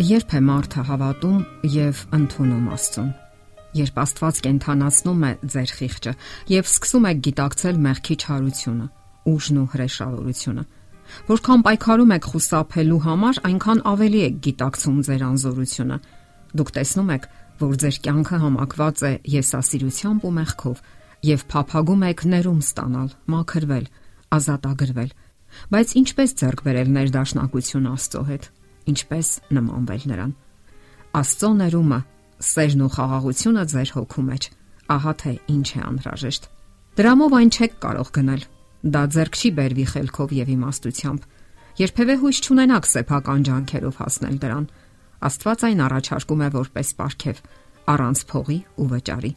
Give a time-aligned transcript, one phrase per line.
[0.00, 3.08] Երբ է մարդը հավատում եւ ընդունում Աստծուն։
[3.76, 6.12] Երբ Աստված կենթանացնում է ձեր խիղճը
[6.50, 8.86] եւ սկսում եք գիտակցել մեղքի չարությունը,
[9.32, 10.64] ուժն ու հրեշավորությունը,
[11.28, 15.98] որքան պայքարում եք խուսափելու համար, այնքան ավելի եք գիտակցում ձեր անզորությունը։
[16.56, 17.26] Դուք տեսնում եք,
[17.60, 20.84] որ ձեր կյանքը համակված է եսասիրությամբ ու մեղքով
[21.28, 23.86] եւ փափագում եք ներում ստանալ, մաքրվել,
[24.40, 25.12] ազատագրվել
[25.70, 28.44] Բայց ինչպես ձեռք բերել ներդաշնակություն Աստծո հետ
[28.90, 30.32] ինչպես նմանվել նրան։
[31.20, 32.00] Աստծո ներումը,
[32.50, 34.48] սերն ու խաղաղությունը ձեր հոգու մեջ,
[34.94, 36.48] ահա թե ինչ է անհրաժեշտ։
[37.00, 38.42] Դրամով այն չեք կարող գնել։
[38.80, 41.26] Դա ձեռք չի բերվի խելքով եւ իմաստությամբ։
[41.80, 44.64] Երբևէ հույս չունենաք սեփական ջանքերով հասնել դրան։
[45.30, 47.40] Աստված այն առաջարկում է որպես պարգև
[47.90, 49.32] առանց փողի ու վճարի։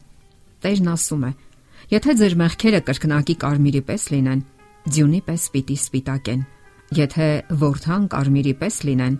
[0.64, 1.32] Տերն ասում է.
[1.94, 4.42] Եթե ձեր մեղքերը կրկնակի կարմիրի պես լինեն,
[4.94, 6.42] ձյունի պես պիտի սպիտակեն։
[6.94, 7.28] Եթե
[7.64, 9.16] ворթան կարմիրի պես լինեն,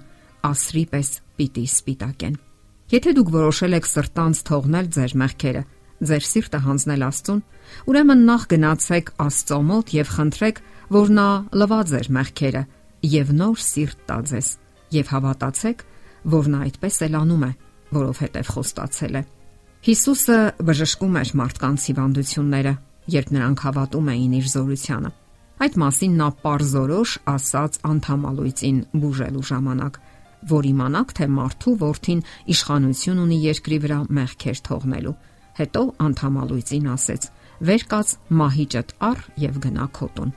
[0.50, 2.36] ասրի պես պիտի սպիտակեն։
[2.94, 5.64] Եթե դուք որոշել եք սրտանց թողնել ձեր մեղքերը,
[6.04, 7.42] ձեր սիրտը հանձնել Աստծուն,
[7.90, 10.62] ուրեմն նախ գնացեք Աստծո մոտ եւ խնդրեք,
[10.94, 11.28] որ նա
[11.64, 12.64] լվա ձեր մեղքերը
[13.14, 14.50] եւ նոր սիրտ տա ձեզ
[14.94, 15.84] եւ հավատացեք,
[16.34, 17.52] որ նա այդպես էլ անում է,
[17.98, 19.24] որովհետեւ խոստացել է։
[19.84, 22.74] Հիսուսը բժշկում էր մարդկանց հիվանդությունները,
[23.14, 25.12] երբ նրանք հավատում էին իր զորությանը։
[25.64, 30.00] Այդ մասին նա parzorosh ասաց անդամալույցին բուժելու ժամանակ,
[30.50, 32.22] որ իմանաք, թե մարդու ворթին
[32.54, 35.16] իշխանություն ունի երկրի վրա մեղքեր թողնելու։
[35.60, 37.28] Հետո անթամալույցին ասեց.
[37.64, 38.08] «Վեր կաց
[38.40, 40.32] մահիճդ առ եւ գնա քոտուն»։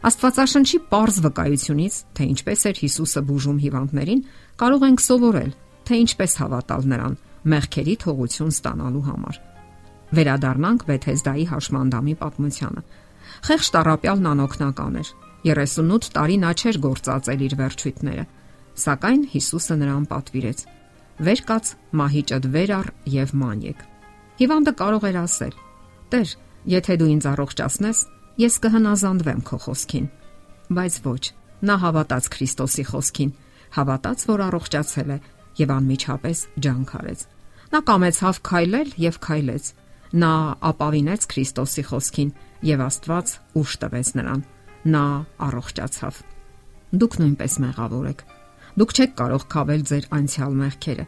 [0.00, 4.22] Աստվածաշնչի པարզ վկայությունից, թե ինչպես էր Հիսուսը բուժում հիվանդներին,
[4.62, 5.50] կարող ենք սովորել,
[5.84, 7.18] թե ինչպես հավատալ նրան
[7.52, 9.40] մեղքերի թողություն ստանալու համար։
[10.16, 12.82] Վերադառնանք Բեթեսդայի հաշմանդամի պատմությանը։
[13.50, 15.10] Խեղճ տարապյալն անօքնական էր։
[15.50, 18.24] 38 տարի նա չէր գործածել իր վերջույթները
[18.84, 20.62] սակայն Հիսուսը նրան պատվիրեց.
[21.20, 21.64] «Վեր կաց,
[22.00, 23.80] մահիճդ վեր առ եւ մանյեք»։
[24.40, 25.54] Հիվանդը կարող էր ասել.
[26.10, 26.28] «Տեր,
[26.74, 27.98] եթե դու ինձ առողջացնես,
[28.40, 30.06] ես կհնազանդվեմ քո խոսքին»։
[30.70, 31.22] Բայց ոչ,
[31.60, 33.30] նա հավատաց Քրիստոսի խոսքին,
[33.76, 35.18] հավատաց, որ առողջացել է
[35.60, 37.20] եւ անմիջապես ջանք արեց։
[37.70, 39.64] Նա կամեցավ քայլել եւ քայլեց,
[40.10, 42.30] Նա ապավինեց Քրիստոսի խոսքին
[42.66, 44.40] եւ Աստված ուշ տվեց նրան։
[44.90, 45.02] Նա
[45.46, 46.16] առողջացավ։
[46.98, 48.24] Դուք նույնպես մեղավոր եք։
[48.78, 51.06] Դուք չեք կարող կավել ձեր անցյալ մեղքերը։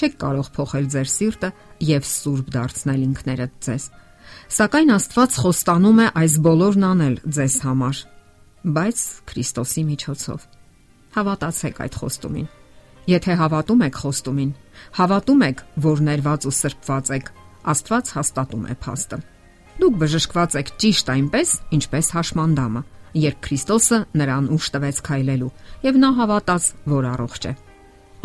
[0.00, 1.50] Չեք կարող փոխել ձեր սիրտը
[1.90, 3.84] եւ սուրբ դարձնել ինքներդ ձեզ։
[4.60, 8.00] Սակայն Աստված խոստանում է այս բոլորն անել ձեզ համար,
[8.76, 10.46] բայց Քրիստոսի միջոցով։
[11.16, 12.48] Հավատացեք այդ խոստումին։
[13.10, 14.50] Եթե հավատում եք խոստումին,
[15.00, 17.30] հավատում եք, որ ներված ու սրբված եք,
[17.70, 19.18] Աստված հաստատում է փաստը։
[19.80, 22.82] Դուք բժշկված եք ճիշտ այնպես, ինչպես հաշմանդամը,
[23.16, 25.50] երբ Քրիստոսը նրան ուժ տվեց քայլելու,
[25.86, 27.52] եւ նա հավատաց, որ առողջ է։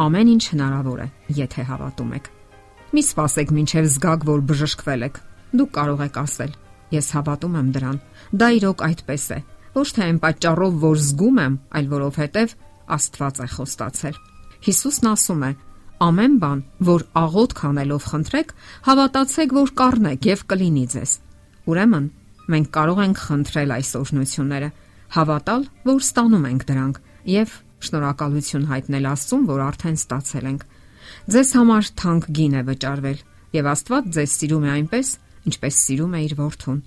[0.06, 1.08] Ամեն ինչ հնարավոր է,
[1.40, 2.30] եթե հավատում եք։
[2.96, 5.20] Մի սпасեք մինչև զգաք, որ բժշկվել եք։
[5.56, 6.52] Դուք կարող եք ասել.
[6.96, 7.98] Ես հավատում եմ դրան։
[8.36, 9.40] Դա իրոք այդպես է։
[9.76, 12.56] Ոչ թե այն պատճառով, որ զգում եմ, այլ որովհետև
[12.96, 14.18] Աստված է խոստացել։
[14.66, 15.52] Հիսուսն ասում է.
[16.06, 18.50] Ամեն բան, որ աղոտ քանելով խնդրեք,
[18.86, 21.12] հավատացեք, որ կառնեք եւ կլինի ձեզ։
[21.72, 22.08] Ուրեմն,
[22.52, 24.70] մենք կարող ենք խնդրել այս օրհնությունները,
[25.16, 27.00] հավատալ, որ ստանում ենք դրանք
[27.36, 27.54] եւ
[27.86, 30.66] շնորհակալություն հայտնել Աստծուն, որ արդեն ստացել ենք։
[31.36, 33.20] Ձեզ համար թանկ գին է վճարվել
[33.56, 35.08] եւ Աստված ձեզ սիրում է այնպես,
[35.50, 36.80] ինչպես սիրում է իր որդուն։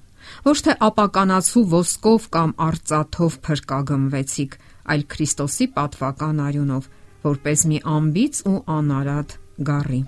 [0.44, 4.58] Ոչ թե ապականացու ոսկով կամ արծաթով փրկագմվեցիք,
[4.92, 6.90] այլ Քրիստոսի պատվական արյունով
[7.24, 9.36] որ เป զի մի ամբից ու անարատ
[9.70, 10.02] գառի։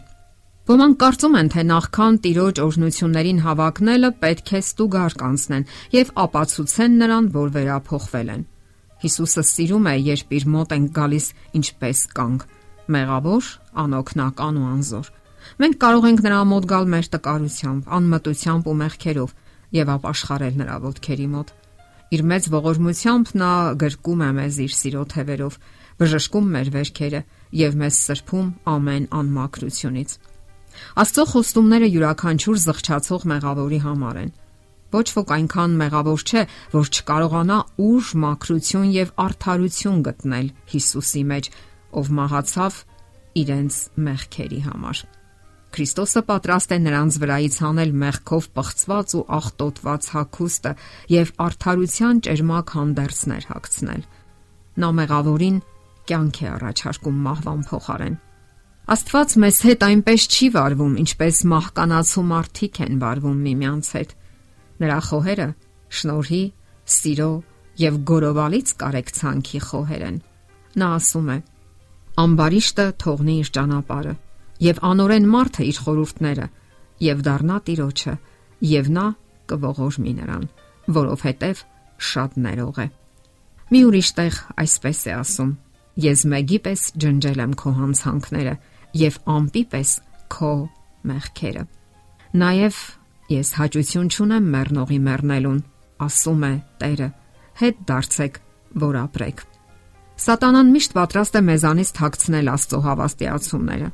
[0.70, 5.64] Ոմանք կարծում են, թե նախքան տիրոջ օրհնություններին հավակնելը պետք է ստուգար կանցնեն
[5.96, 8.44] եւ ապացուցեն նրան, որ վերափոխվել են։
[9.02, 11.26] Հիսուսը սիրում է, երբ իր մոտ են գալիս
[11.58, 12.46] ինչպես կանք,
[12.94, 13.50] մեղավոր,
[13.82, 15.10] անօքնական ու անզոր։
[15.58, 19.36] Մենք կարող ենք նրա մոտ գալ մեր տկարությամբ, անմտությամբ ու մեղքերով
[19.74, 21.54] եւ ապաշխարել նրա ոտքերի մոտ։
[22.14, 25.60] Իր մեծ ողորմությամբ նա գրկում է մեզ իր սիրո թևերով
[25.98, 27.20] բժշկում մեր վերքերը
[27.58, 30.20] եւ մեզ սրբում ամեն անմակրությունից։
[31.00, 34.32] Աստծո խոստումները յուրաքանչյուր զղջացող մեղավորի համար են։
[34.90, 36.42] Ոչ ոք այնքան մեղավոր չէ,
[36.74, 41.50] որ չկարողանա ուժ, մակրություն եւ արդարություն գտնել Հիսուսի մեջ,
[42.00, 42.78] ով մահացավ
[43.40, 43.74] իրենց
[44.10, 45.02] մեղքերի համար։
[45.70, 50.72] Քրիստոսը պատրաստ է նրանց վրայից հանել մեղքով պղծված ու աղտոտված հակոստը
[51.14, 54.02] եւ արդարության ճերմակ հանդերձներ հագցնել։
[54.82, 55.60] Նա մեղավորին
[56.10, 58.18] կյանք է առաջարկում մահվան փոխարեն։
[58.90, 64.14] Աստված մեզ հետ այնպես չի վարվում, ինչպես մահկանացու մարդիկ են վարվում միմյանց հետ։
[64.80, 65.48] Նրա խոհերը
[66.00, 66.42] շնորհի,
[66.96, 67.30] սիրո
[67.80, 70.18] եւ գորովալից կարեկցանքի խոհեր են։
[70.80, 71.38] Նա ասում է.
[72.20, 74.14] ամբարիշտը թողնի իր ճանապարհը
[74.60, 76.46] եւ անորեն մարդը իր խորուրդները
[77.06, 78.14] եւ դառնա տիրոջը
[78.70, 79.06] եւ նա
[79.50, 80.44] կողողորմի նրան
[80.96, 81.62] որովհետեւ
[82.10, 82.86] շատ ներող է
[83.70, 85.52] մի ուրիշ տեղ այսպես է ասում
[86.06, 88.54] ես մեկի պես ջնջել եմ քո հանցանքները
[89.00, 89.94] եւ ամպի պես
[90.34, 90.52] քո
[91.10, 91.64] մեղքերը
[92.44, 92.80] նաեւ
[93.30, 95.62] ես հաճություն չունեմ մեռնողի մեռնելուն
[96.06, 97.08] ասում է Տերը
[97.60, 98.42] հետ դարձեք
[98.84, 99.46] որ ապրեք
[100.20, 103.86] Սատանան միշտ պատրաստ է մեզանից թաքցնել Աստծո հավաստիացումները։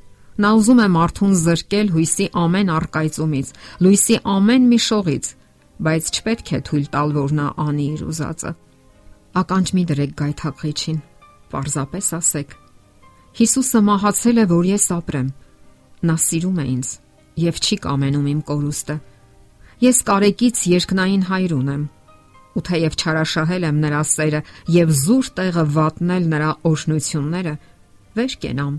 [0.42, 3.52] Նա ուզում է մարդուն զրկել հույսի ամեն արկայծումից,
[3.86, 5.28] լույսի ամեն մի շողից,
[5.86, 8.52] բայց չպետք է թույլ տալ, որ նա անի իր ուզածը։
[9.38, 10.98] Ականջ մի դրեք գայթակղիչին,
[11.56, 12.54] պարզապես ասեք.
[13.36, 15.28] Հիսուսը մահացել է, որ ես ապրեմ։
[16.06, 16.94] Նա սիրում է ինձ
[17.36, 18.96] եւ չի կամենում իմ կորուստը։
[19.76, 21.82] Ես կարեկից երկնային հայր ունեմ
[22.56, 24.40] ու թեև չարաշահել եմ նրա սերը
[24.72, 27.54] եւ զուր տեղը վատնել նրա օշնությունները,
[28.16, 28.78] վեր կենամ,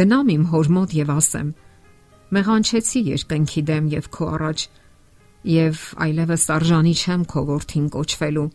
[0.00, 1.50] գնամ իմ հոր մոտ եւ ասեմ.
[2.38, 4.64] Մեղանչեցի երկնքի դեմ եւ քո առաջ
[5.48, 8.48] եւ այլևս արժանի չեմ քո որդին կոչվելու։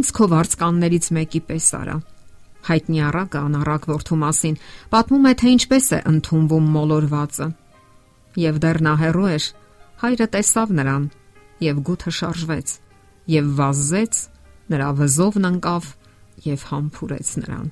[0.00, 1.96] Ինձ քո վարձկաններից մեկի պես արա։
[2.68, 4.60] Հայտնի առակը անառակ որդու մասին
[4.92, 7.48] պատմում է թե ինչպես է ընդունվում մոլորվածը։
[8.40, 9.44] Եվ դեռ նա հերո էր,
[10.04, 11.04] հայրը տեսավ նրան
[11.60, 12.68] եւ գութը շարժվեց
[13.30, 14.14] եւ վազեց,
[14.70, 15.88] նրա վզովն ընկավ
[16.46, 17.68] եւ համբուրեց նրան։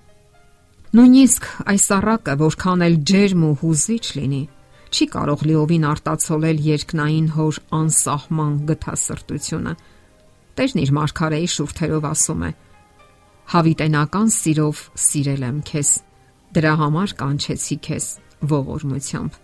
[0.98, 4.42] Նույնիսկ այս առակը, որքան էլ ջերմ ու հուզիչ լինի,
[4.88, 9.74] չի կարող լիովին արտացոլել երկնային հոր անսահման գթասրտությունը։
[10.58, 12.50] Տերն իր մարգարեի շուրթերով ասում է.
[13.48, 15.90] Հավիտենական սիրով սիրել եմ քեզ։
[16.52, 18.08] Դրա համար կանչեցի քեզ
[18.50, 19.38] ողորմությամբ։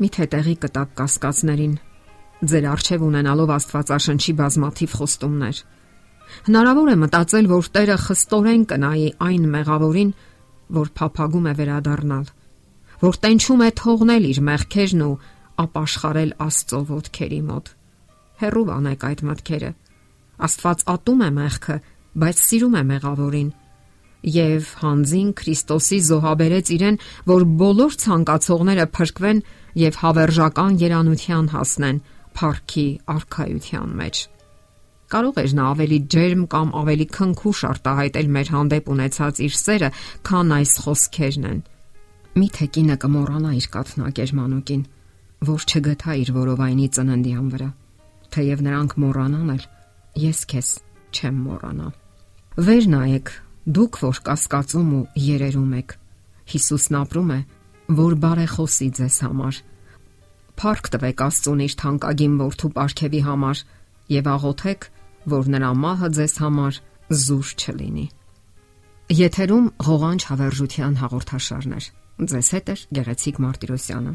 [0.00, 1.74] Միթե տեղի կտակ կասկածներին
[2.52, 5.60] ձեր արժև ունենալով Աստվածաշնչի բազմաթիվ խոստումներ։
[6.48, 10.10] Հնարավոր է մտածել, որ Տերը խստորեն կնայի այն մեղավորին,
[10.78, 12.26] որ փափագում է վերադառնալ,
[13.04, 15.12] որ տենչում է թողնել իր մեղքերն ու
[15.68, 17.70] ապաշխարել Աստծո ոտքերի մոտ։
[18.40, 19.72] Հերու անեք այդ մտքերը։
[20.48, 21.76] Աստված ատում է մեղքը,
[22.18, 23.50] բայց սիրում է մեղավորին
[24.28, 26.96] եւ հանձին Քրիստոսի զոհաբերեց իրեն,
[27.30, 29.42] որ բոլոր ցանկացողները փրկվեն
[29.78, 32.00] եւ հավերժական երանության հասնեն
[32.38, 34.24] փառքի արխայության մեջ։
[35.08, 39.88] Կարող էր նա ավելի ջերմ կամ ավելի քնքուշ արտահայտել մեր հանդեպ ունեցած իր սերը,
[40.28, 41.62] քան այս խոսքերն են։
[42.38, 44.82] Միթե կինը կմոռանա իր կաթնակերմանուկին,
[45.48, 47.70] որ չգթա իր որովայնի ծննդյան վրա։
[48.36, 49.64] Թեև նրանք մոռանան էլ,
[50.28, 50.74] ես քեզ
[51.16, 51.88] չեմ մոռանա։
[52.58, 53.30] Վեր նայեք,
[53.70, 55.92] դուք որ կասկածում ու երերում եք։
[56.52, 57.40] Հիսուսն ապրում է,
[57.98, 59.60] որ բարեխոսի ձեզ համար
[60.58, 63.60] Փառք տվեք Աստծուն իր թանկագին որդու ապարքեվի համար
[64.10, 64.86] եւ աղոթեք,
[65.38, 66.80] որ նրա մահը ձեզ համար
[67.22, 68.06] զուր չլինի։
[69.22, 74.14] Եթերում ղողանջ հավերժության հաղորդաշարներ։ Ձեզ հետ է Գեղեցիկ Մարտիրոսյանը։